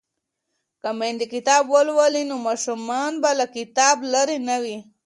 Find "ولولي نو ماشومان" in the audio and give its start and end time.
1.73-3.11